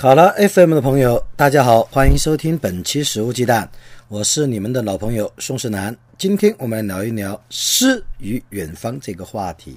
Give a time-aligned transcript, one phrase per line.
[0.00, 3.66] 考拉 FM 的朋友，大家好，欢迎收听本期《食物鸡蛋》，
[4.08, 5.94] 我是你们的老朋友宋世南。
[6.16, 9.76] 今天我们来聊一聊诗与远方这个话题。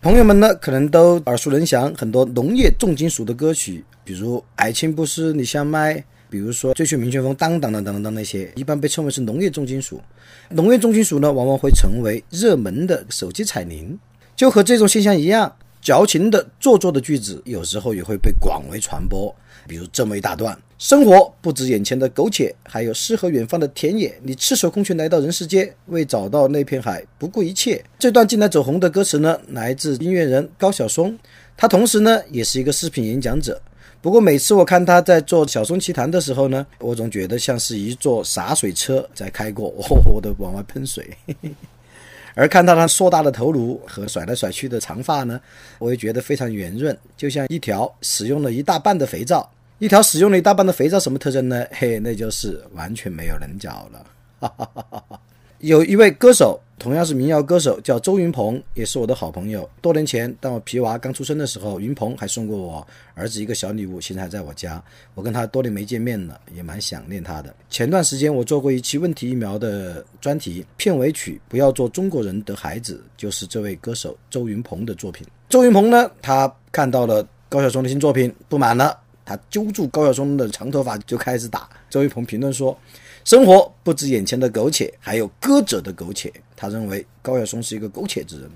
[0.00, 5.96] 朋友们呢，可能都耳熟能详很多农业重金属的歌曲，比如《爱情不是你想买》，
[6.30, 10.00] 比如说《追求民权风》当当当当当那些，一般被称为是农业重金属。
[10.48, 13.98] 农业重金属呢，往往会成为热门的手机彩铃，
[14.34, 15.54] 就和这种现象一样。
[15.80, 19.32] 矫情的、做作的句子，有时候也会被广为传播。
[19.68, 24.18] 比如这么一大段：生活不止眼前的苟且，还有诗和远方的田野。
[24.22, 27.84] 你赤手空拳来到人世间，为找到那片海，不顾一切。
[27.98, 31.16] 这段近来走红的歌词呢，来自音乐人高晓松，
[31.56, 33.60] 他同时呢也是一个视频演讲者。
[34.00, 41.06] 不过每次我看他在做晓松奇谈的时候呢，我总觉得像是一座洒水车在开过，哦，我的往外喷水。
[42.34, 45.40] 而看到他硕大的头颅和甩来甩去的长发呢，
[45.80, 49.50] 我也觉得非常圆润，就像一条使用了一大半的肥皂。
[49.78, 51.64] 一条使用了一大半的肥皂什么特征呢？
[51.70, 54.06] 嘿，那就是完全没有棱角了。
[54.40, 55.20] 哈哈哈哈哈。
[55.60, 59.68] 有一位歌手，同样是民谣歌手，叫周云鹏，也是我的好朋友。
[59.80, 64.82] 多年前，当我皮娃刚出生的时候，云鹏还送过我儿子一个小礼物，现在还在我家。
[65.14, 67.54] 我跟他多年没见面了，也蛮想念他的。
[67.70, 75.26] 前段时间，我做过一期问题疫苗的专题，片尾曲《不要做中国人的孩子》就是这位歌手周云鹏的作品。
[75.48, 78.96] 周云鹏呢，他看到了高晓松的新作品，不满了，
[79.28, 81.68] 他揪住高晓松的长头发就开始打。
[81.90, 82.78] 周云鹏评论说。
[83.24, 86.32] 生活不止眼前的苟且，还有歌者的苟且。
[86.56, 88.50] 他认为高晓松是一个苟且之人。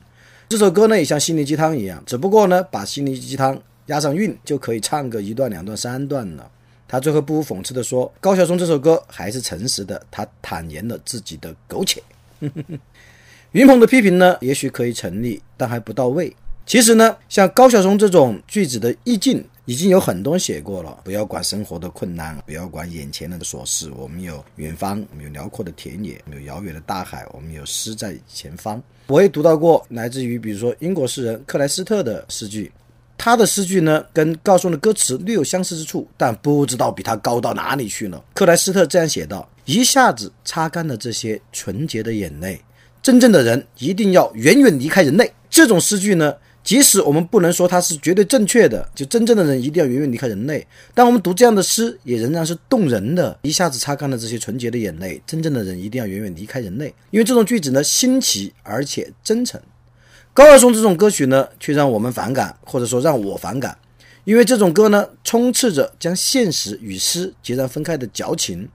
[0.48, 6.50] 这首歌呢，也像心灵鸡汤一样，只不过呢，把心灵鸡汤押上韵，就可以唱个一段、两段、三段了。
[6.88, 12.02] 他最后不无讽刺地说：“高晓松这首歌还是诚实的，他坦言了自己的苟且。
[13.52, 16.34] ”云鹏的批评呢，也许可以成立，但还不到位。
[16.64, 19.44] 其实呢，像高晓松这种句子的意境。
[19.64, 23.90] 已经有很多写过了，不要管生活的困难，不要管眼前的琐事。
[23.96, 28.82] 我们有远方，我们有辽阔的田野，有遥远的大海，我们有诗在前方。
[29.06, 32.72] 我也读到过来自于比如说英国诗人克莱斯特的诗句，
[33.16, 38.20] 他的诗句呢跟高松的歌词略有相似之处，但不知道比他高到哪里去了。
[38.34, 42.60] 克莱斯特这样写道：“一下子擦干了这些纯洁的眼泪，
[43.00, 46.34] 真正的人一定要远远离开人类。”这种诗句呢？
[46.64, 50.64] 即使我们不能说它是绝对正确的，就真正的人一定要远远离开人类。
[50.94, 55.20] 但我们读这样的诗，也仍然是动人的，一下子擦干了这些纯洁的眼泪。
[55.26, 59.60] 真正的人一定要远远离开人类，因为这种句子呢新奇而且真诚。
[60.32, 63.76] 高晓松这种歌曲呢，却让我们反感，或者说让我反感，
[64.24, 68.68] 因为这种歌呢充斥着将现实与诗截然分开的矫情，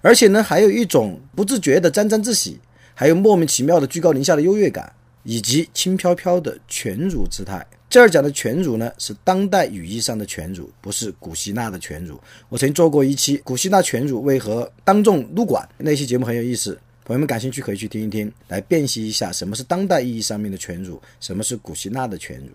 [0.00, 2.60] 而且呢还有一种不自觉的沾沾自喜，
[2.94, 4.92] 还有莫名其妙的居高临下的优越感。
[5.22, 7.66] 以及轻飘飘的犬儒姿态。
[7.88, 12.18] 这儿讲的犬儒呢，是当代语义上的犬儒，不是古希腊的犬儒。
[12.48, 22.46] 我曾做过一期古希腊犬儒为何当众撸管，那期节目很有意思，朋友们感兴趣可以去听一听，来辨析一下什么是当代意义上面的犬儒，什么是古希腊的犬儒。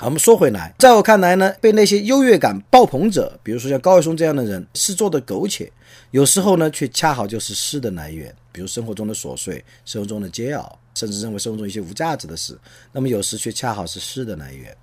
[0.00, 5.72] 好，我们说回来，在我看来呢，被那些优越感爆棚者，比如说像高晓松这样的人，是做的苟且，
[6.12, 10.78] 有时候呢，却恰好就是诗的来源，比如生活中的琐碎，生活中的煎熬。
[10.94, 12.56] 甚至认为生活中一些无价值的事，
[12.92, 14.76] 那么有时却恰好是诗的来源。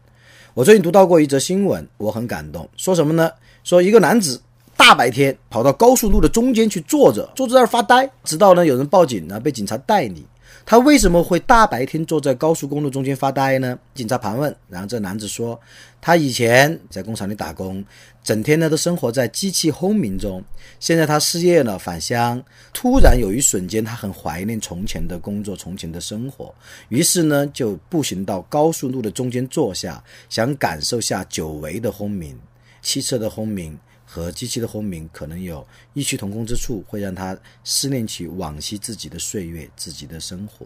[0.53, 2.69] 我最近读到过一则新闻，我很感动。
[2.75, 3.31] 说什么呢？
[3.63, 4.41] 说一个男子
[4.75, 10.25] 大白天跑到高速路的中间去坐着，坐在那儿发呆，直到呢有人报警呢，被警察带离。
[10.65, 13.77] 他为什么会大白天坐在高速公路中间发呆呢？
[13.93, 15.59] 警察盘问，然后这男子说，
[16.01, 17.85] 他以前在工厂里打工，
[18.23, 20.43] 整天呢都生活在机器轰鸣中。
[20.79, 26.51] 现在他失业了，返乡，突然有一瞬间，他很怀念从前的工作，从前的生活，
[26.89, 32.35] 于是呢就步行到高速路的中间坐下，想感受下久违的轰鸣，
[32.81, 33.77] 汽车的轰鸣。
[34.15, 40.65] 和机器的轰鸣可能有异曲同工之处，会让他思念起往昔自己的岁月、自己的生活。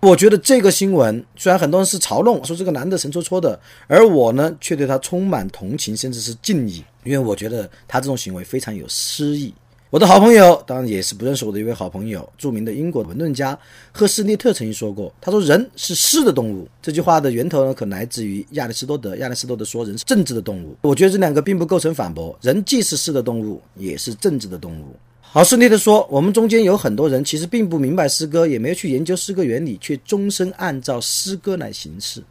[0.00, 9.54] 我觉得这个新闻虽然很多人是嘲弄，说这个男的神戳戳的，而我呢却对他充满同情，甚至是敬意，因为我觉得他这种行为非常有诗意。
[9.92, 13.56] 我的好朋友，当然也是不认识我的一位好朋友，著名的英国文论家
[13.92, 16.66] 赫斯利特曾经说过，他说人是诗的动物。
[16.80, 19.14] 这句话的源头呢，可来自于亚里士多德。
[19.16, 20.74] 亚里士多德说人是政治的动物。
[20.80, 24.96] 我觉得这两个并不构成反驳，人既是诗的动物，也是政治的动物。
[25.20, 32.22] 好，顺利的说，我们中间有很多人其实并不明白诗歌，也没有去研究诗歌原理，却终身按照诗歌来行事。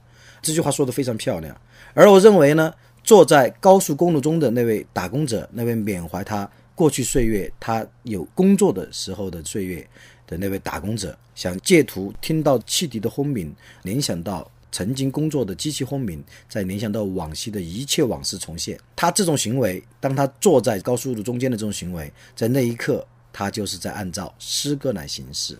[0.41, 1.55] 这句话说的非常漂亮。
[1.93, 2.73] 而我认为呢，
[3.03, 6.49] 坐在高速公路中的那位打工者，那位缅怀他。
[6.81, 9.87] 过去岁月，他有工作的时候的岁月
[10.25, 18.79] 的那位打工者，想借图听到汽笛的轰鸣，联想到曾经工作的机器轰鸣，再联想到往昔的一切往事重现。
[18.95, 25.55] 他这种行为，当他坐在高速路中间的这种行为，在那一刻，他就是在按照诗歌来行事。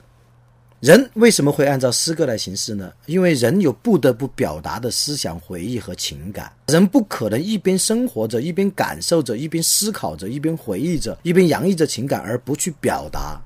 [0.82, 2.92] 人为什么会按照诗歌来行事呢？
[3.06, 6.52] 因为人有不得不表达的思想、回忆和情感。
[6.70, 13.40] 人不可能一边生活着，一边感受着，一边思考着，一边回忆着，一边洋溢着情感而不去表达。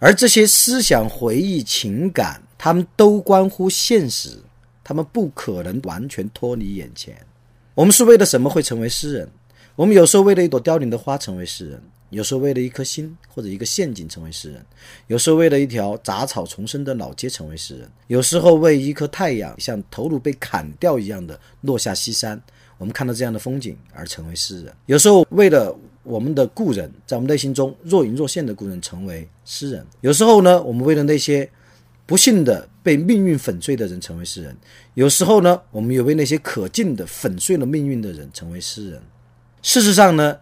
[0.00, 4.30] 而这些思想、回忆、情感，他们都关乎现实，
[4.82, 7.16] 他们不可能完全脱离眼前。
[7.76, 9.30] 我们是为了什么会成为诗人？
[9.76, 11.80] 我们有时候为了一朵凋零的花成为诗人。
[12.10, 14.64] 有时候为了一颗心或者一个陷阱成为诗人，
[15.08, 22.40] 有时候为了一条杂草丛生的老街成为诗人，有时候为一颗太阳像头颅被砍掉一样的落下西山，
[22.78, 24.72] 我们看到这样的风景而成为诗人。
[24.86, 29.86] 有时候为了我们的故人，在我们内心中若隐若现的故人成为诗人。
[30.00, 31.46] 有时候呢，我们为了那些
[32.06, 34.56] 不幸的被命运粉碎的人成为诗人。
[34.94, 39.02] 有时候呢，我们也为那些可敬的粉碎了命运的人成为诗人。
[39.60, 40.38] 事实上呢。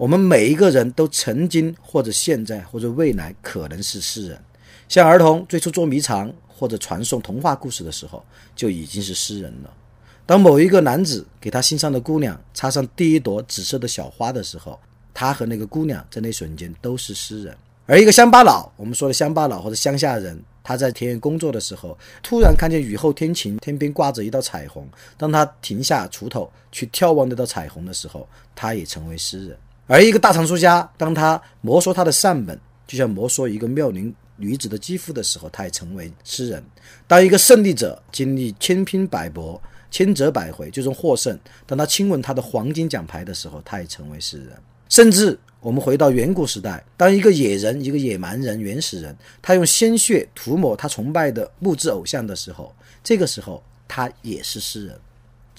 [0.00, 4.42] 我们每一个人都曾经或者现在或者未来可能是诗人，
[4.88, 8.24] 像儿童最初捉迷藏或者传颂童话故事的时候，
[8.56, 9.70] 就已经是诗人了。
[10.24, 14.80] 当某一个男子给他心上的姑娘插上第一朵紫色的小花的时候，
[15.12, 17.54] 他和那个姑娘在那瞬间都是诗人。
[17.84, 24.88] 而一个乡巴佬，我们说的乡巴佬或者乡下人，他在田园工作的时候，突然看见雨后天晴，天边挂着一道彩虹，
[25.18, 28.26] 当他停下锄头去眺望那道彩虹的时候，
[28.56, 29.58] 他也成为诗人。
[29.90, 32.56] 而一个大藏书家，当他摩挲他的善本，
[32.86, 36.62] 就像摩挲一个妙龄女子的肌肤的时候，他也成为诗人。
[37.08, 39.60] 当一个胜利者经历千拼百搏、
[39.90, 44.56] 千折百回，最终获胜，当他亲吻他的黄金奖牌的时候，他也成为诗人。
[44.88, 52.72] 甚至我们回到远古时代，当一个野人、一个野蛮人、原始人，他用鲜血涂抹他崇拜的木质偶像的时候，
[53.02, 54.96] 这个时候他也是诗人。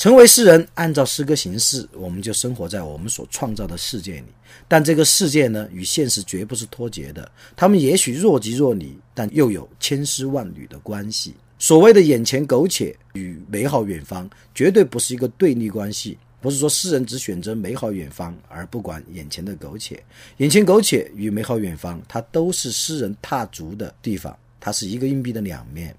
[0.02, 4.24] 成为诗人，按照诗歌形式，我们就生活在我们所创造的世界里。
[4.68, 7.32] 但这个世界呢，与现实绝不是脱节的。
[7.56, 11.36] 他们也许若即若离，但又有千丝万缕的关系。
[11.60, 16.18] 所谓的眼前苟且与美好远方，绝对不是一个对立关系。
[16.42, 20.04] 不是说诗人只选择美好远方，而不管眼前的苟且。
[20.38, 24.36] 眼前苟且与美好远方，它都是诗人踏足的地方。
[24.60, 25.96] 它是一个硬币的两面。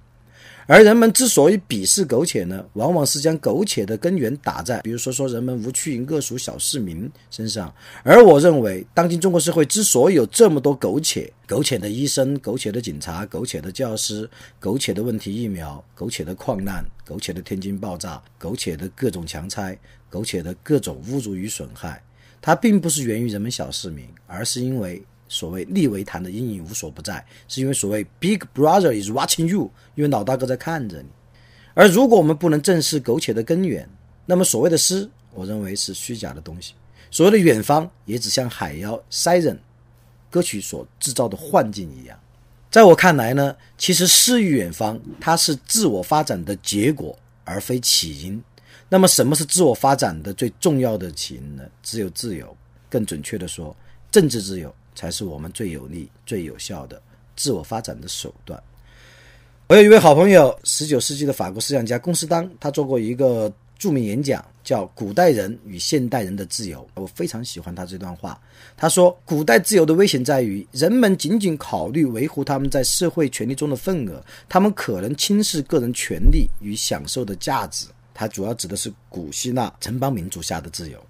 [0.66, 7.72] 而人们之所以鄙视苟且呢，往往是将苟且的根源打在，比如说说人们无趣恶俗小市民身上。
[8.02, 14.28] 而我认为，当今中国社会之所以有这么多苟且，苟且的医生、苟且的警察、苟且的教师、
[14.60, 19.76] 苟且的问题疫苗、苟且的矿难、苟且的天津爆炸、苟且的各种强拆、
[20.08, 22.02] 苟且的各种侮辱与损害，
[22.40, 25.02] 它并不是源于人们小市民，而是因为。
[25.32, 31.08] 所谓利维坦的阴影无所不在，是因为所谓 Big Brother is watching you，因为老大哥在看着你。
[31.72, 33.88] 而如果我们不能正视苟且的根源，
[34.26, 36.74] 那么所谓的诗，我认为是虚假的东西。
[37.10, 39.56] 所谓的远方，也只像海妖 Siren
[40.30, 42.18] 歌曲所制造的幻境一样。
[42.70, 48.42] 在我看来呢，其实诗与远方，它是自我发展的结果，而非起因。
[48.90, 51.62] 那么什么是自我发展的最重要的起因呢？
[51.82, 52.54] 只有自由，
[52.90, 53.74] 更准确的说，
[54.10, 54.74] 政治自由。
[54.94, 57.00] 才是我们最有利、最有效的
[57.36, 58.62] 自我发展的手段。
[59.68, 66.80] 我有一位好朋友，十九世纪的法国思想家龚斯当，他做过一个著名演讲，叫《古代人与现代人的自由》。
[66.94, 68.38] 我非常喜欢他这段话。
[68.76, 81.02] 他说：“古代自由的危险在于，人们仅仅考虑维护他们在社会权利中的份额，他们可能轻视个人权利与享受的价值。”他主要指的是古希腊城邦民主下的自由。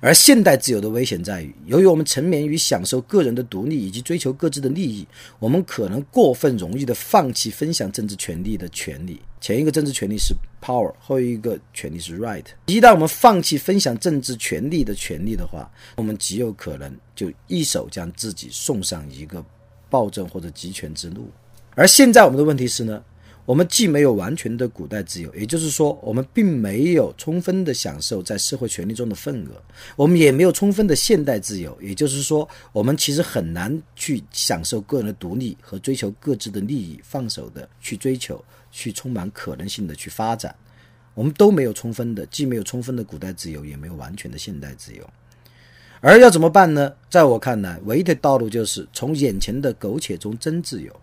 [0.00, 5.06] 而现代自由的危险在于，由于我们沉湎于享受个人的独立以及追求各自的利益，
[5.38, 9.20] 我们可能过分容易的放弃分享政治权利的权利。
[9.40, 12.44] 前一个政治权利是 power，后一个权利是 right。
[12.66, 19.44] 一旦我们放弃分享政治权利的权利的话，我们极有可能就一手将自己送上一个
[19.88, 21.30] 暴政或者集权之路。
[21.74, 23.02] 而现在我们的问题是呢，
[23.46, 29.54] 我们既没有完全的古代自由，也就是说，我们并没有充分的享受在社会权利中的份额；
[29.96, 40.54] 我们也没有充分的现代自由，也就是说，我们其实很难去享受个人的独立和追求各自的利益，放手的去追求，去充满可能性的去发展。
[41.14, 45.04] 我们都没有充分的，既没有充分的古代自由，也没有完全的现代自由。
[46.00, 46.92] 而要怎么办呢？
[47.10, 50.94] 在我看来，唯一的道路就是从眼前的苟且中争自由。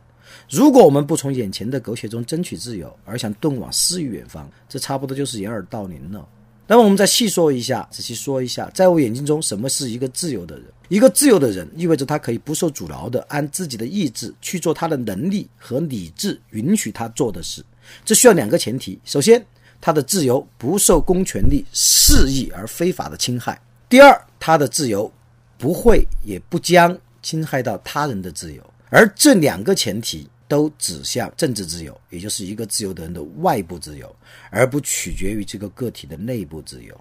[0.49, 6.27] 如果我们不从眼前的苟且中争取自由，而想遁往诗与远方，这差不多就是掩耳盗铃了。
[6.69, 10.65] 那么我们再细说一下，仔细说一下，在我眼睛中，什么是一个自由的人？
[10.89, 17.63] 一个自由的人，意味着他可以不受阻挠的按自己的意志去做他的能力和理智允许他做的事。
[18.03, 19.45] 这需要两个前提：首先，
[19.79, 23.53] 他的自由不受公权力肆意而非法的侵害；
[23.87, 25.09] 第二，他的自由
[25.57, 28.61] 不会也不将侵害到他人的自由。
[28.89, 34.15] 而这两个前提都指向政治自由，也就是一个自由的人的外部自由，
[34.49, 36.95] 而不取决于这个个体的内部自由。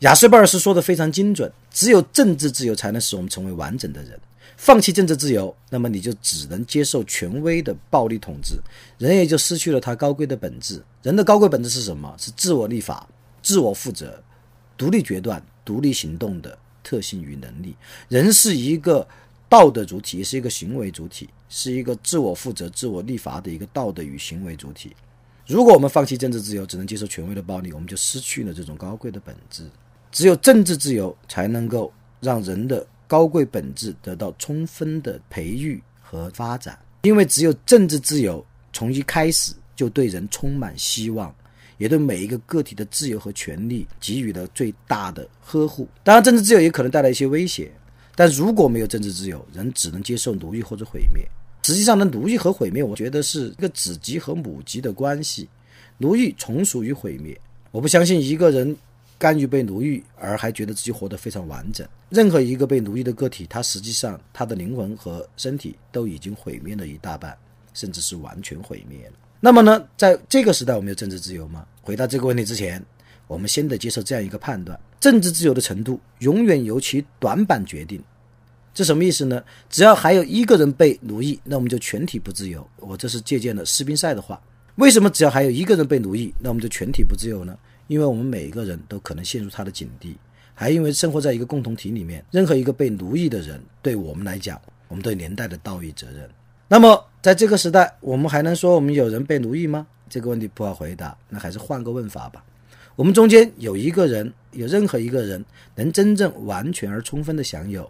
[0.00, 4.18] 亚瑟·鲍尔斯说的非常精准：只有政治自由才能使我们成为完整的人。
[4.56, 8.54] 放弃政治自由，那么你就只能接受权威的暴力统治，
[8.96, 10.82] 人也就失去了他高贵的本质。
[11.02, 12.14] 人的高贵本质是什么？
[12.18, 13.06] 是自我立法、
[13.42, 14.22] 自我负责、
[14.78, 17.76] 独立决断、独立行动的特性与能力。
[18.08, 19.06] 人是一个。
[19.48, 24.94] 道德主体也是一个行为主体，是一个自我负责、自我立法的一个道德与行为主体。
[25.46, 29.70] 如果我们放弃政治自由，只能接受权威的暴力，我们就失去了这种高贵的本质。
[30.10, 41.32] 只有政治自由才能够让人的高贵本质得到充分的培育和发展，因为只有政治自由从一开始就对人充满希望，
[41.78, 45.86] 也对每一个个体的自由和权利给予了最大的呵护。
[46.02, 47.70] 当然，政治自由也可能带来一些威胁。
[48.16, 51.22] 但如果没有政治自由，人只能接受奴役或者毁灭。
[51.62, 55.48] 实际上呢，奴役和毁灭，我觉得是一个子集和母集的关系。
[55.98, 57.38] 奴役从属于毁灭。
[57.70, 58.74] 我不相信一个人
[59.18, 61.86] 甘于被奴役而还觉得自己活得非常完整。
[62.08, 67.36] 任何一个被奴役的个体，他实际上他的灵魂和身体都已经毁灭了一大半，
[67.74, 69.12] 甚至是完全毁灭了。
[69.40, 71.66] 那么呢，在这个时代，我们有政治自由吗？
[71.82, 72.82] 回答这个问题之前。
[73.28, 78.02] 我们先得接受这样一个判断：政治自由的程度永远由其短板决定。
[78.74, 79.42] 这什么意思呢？
[79.70, 82.68] 只要还有一个人被奴役，那我们就全体不自由。
[82.76, 84.40] 我这是借鉴了斯宾塞的话。
[84.74, 87.56] 为什么只要还有一个人被奴役，那我们就全体不自由呢？
[87.86, 90.16] 因为我们每一个人都可能陷入他的境地，
[90.52, 96.28] 还因为生活在一个共同体里面，任何一个被奴役的人，对我们来讲，我们都有连带的道义责任。
[96.68, 99.86] 那么，在这个时代，我们还能说我们有人被奴役吗？
[100.10, 101.16] 这个问题不好回答。
[101.30, 102.44] 那还是换个问法吧。
[102.96, 107.88] 我们中间有一个人，有任何一个人能真正完全而充分的享有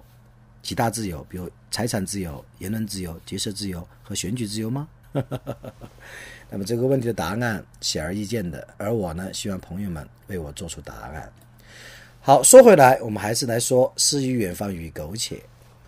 [0.62, 4.88] 几大自由，比如财产自由、言论自由、结社自由和选举自由吗？
[6.50, 11.32] 那么这个问题的答案显而易见的，而我呢，希望朋友们为我做出答案。
[12.20, 15.40] 好，说回来，我们还是来说“诗与远方与苟且”。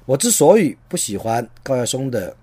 [0.07, 2.35] 我之所以不喜欢高晓松的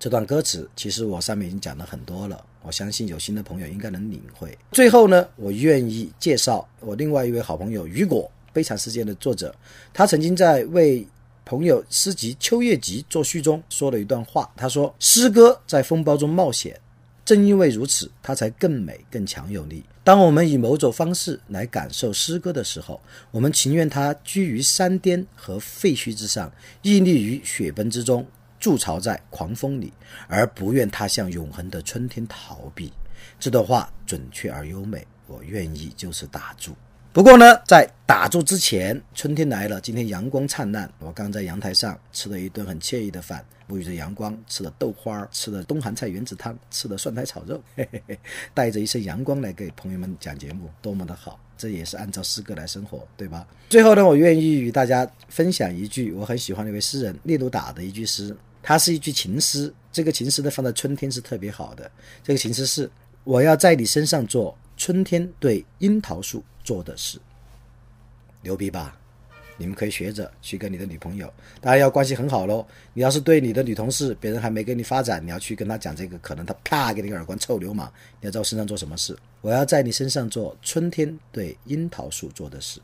[0.00, 2.44] 这段歌词，其实我上面已经讲了很多了。
[2.66, 4.56] 我相信有心的朋友应该能领会。
[4.72, 9.54] 最后呢，我愿意介绍我另外一位好朋友雨果，《悲惨世界》的作者。
[9.92, 11.06] 他曾经在为
[11.44, 14.50] 朋友诗集《秋叶集》作序中说了一段话。
[14.56, 16.80] 他说：“诗歌在风暴中冒险，
[17.22, 19.84] 正因为如此，它才更美、更强有力。
[20.02, 22.98] 当我们以某种方式来感受诗歌的时候，
[23.30, 28.26] 我们情愿它居于山巅和废墟之上，屹立于雪崩之中。”
[28.64, 29.92] 筑巢在狂风里，
[30.26, 32.90] 而不愿它向永恒的春天逃避。
[33.38, 36.74] 这段话准确而优美，我愿意就是打住。
[37.12, 40.90] 不过呢，在打住之前，春天来了，今天阳光灿烂。
[40.98, 48.18] 我刚在阳台上吃了一顿很惬意的饭，沐浴着阳光，吃了豆花，吃了冬寒菜圆子汤，吃了蒜苔炒肉，嘿嘿嘿，
[48.54, 51.38] 带着一身阳光来给朋友们讲节目，多么的好！
[51.56, 53.46] 这也是按照诗歌来生活，对吧？
[53.68, 58.36] 最后呢，我愿意与大家分享一句我很喜欢的一位诗人聂鲁达的一句诗。
[58.66, 61.88] 它是一句情诗，这个情诗呢放在春天是特别好的。
[62.22, 62.90] 这个情诗是：
[63.22, 67.18] 我要在你身上做春天对樱桃树做的事，
[68.40, 68.98] 牛逼吧？
[69.56, 72.66] 你们可以学着去跟你的女朋友，当然要关系很好喽。
[72.92, 77.88] 你要是对你的女同事，别人还没跟你发展，你要去跟她讲这个，可能她啪给你个耳光，臭流氓！
[78.20, 79.16] 你要在我身上做什么事？
[79.42, 82.80] 我要在你身上做春天对樱桃树做的事。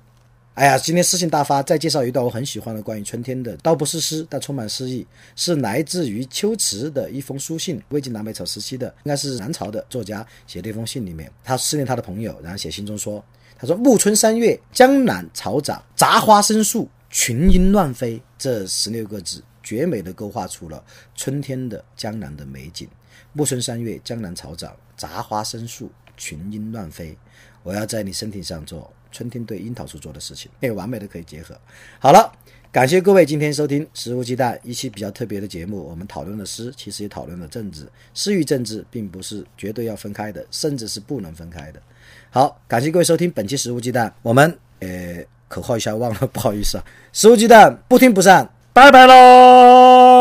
[0.55, 13.25] 哎呀，今天诗性大发，再介绍一段我很喜欢的关于春天的，倒不是诗，但充满诗意，是来自于秋池的一封书信，魏晋南北朝时期的，应该是南朝的作家写的一封信里面，他思念他的朋友，然后写信中说，
[13.57, 22.87] 他说暮春三月，江南草长，杂花生树，群莺乱飞，这十六个字绝美的勾画出了春天的江南的美景。
[23.33, 27.17] 暮春三月，江南草长，杂花生树，群莺乱飞。
[27.63, 31.55] 我要在你身体上做春天对樱桃树做的事情，哎，完美的可以结合。
[31.99, 32.33] 好了，
[32.73, 35.83] 感谢各位今天收听《食物鸡蛋》一期比较特别的节目。
[35.85, 37.87] 我们讨论了诗，其实也讨论了政治。
[38.15, 41.83] 诗与政治并不是绝对要分开的，甚至是不能分开的。
[42.31, 50.21] 好，感谢各位收听本期《食物鸡蛋》，我们呃口号一下忘了，不好意思啊，《食物鸡蛋》不听不散，拜拜喽。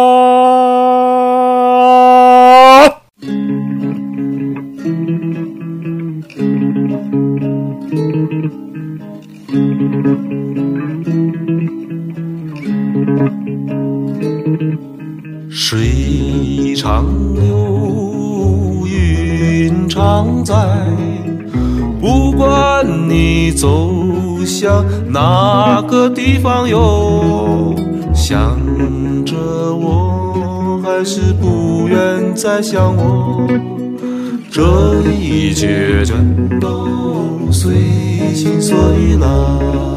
[16.81, 17.03] 长
[17.35, 20.55] 流，云常在。
[21.99, 23.93] 不管你走
[24.45, 27.75] 向哪个地方哟，
[28.13, 28.57] 想
[29.25, 29.35] 着
[29.75, 33.45] 我，还是不愿再想我。
[34.49, 36.15] 这一切全
[36.61, 37.75] 都随
[38.33, 39.88] 心所欲了。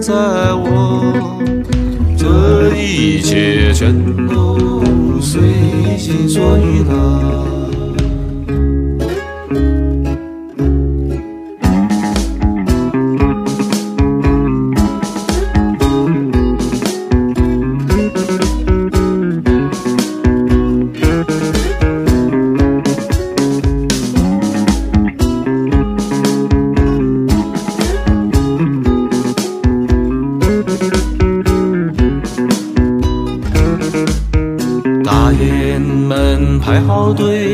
[0.00, 0.14] 在
[0.54, 1.12] 我，
[2.16, 3.94] 这一切全
[4.28, 4.49] 都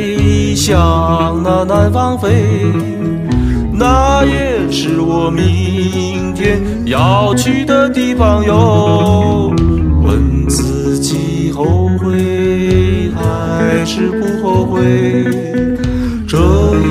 [0.07, 2.29] 好队，向那南方飞，
[3.73, 9.53] 那也是我明天要去的地方哟。
[10.03, 14.83] 问自己后悔还是不后悔？
[16.29, 16.39] 这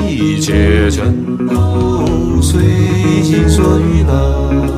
[0.08, 1.12] 一切全
[1.46, 2.60] 都随
[3.22, 4.75] 心所欲了。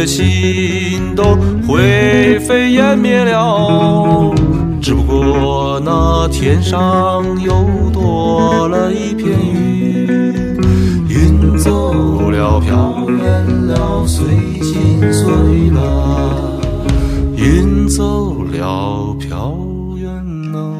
[0.00, 1.36] 的心都
[1.68, 4.34] 灰飞烟灭了。
[4.80, 7.52] 只不过那天上又
[7.92, 14.24] 多了一片云，云走了，飘远了，随
[14.62, 16.58] 心所欲了。
[17.36, 19.54] 云走了，飘
[19.96, 20.72] 远了。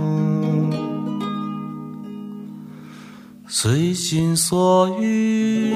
[3.46, 5.74] 随心所欲。